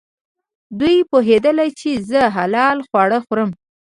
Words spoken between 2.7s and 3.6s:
خواړه خورم.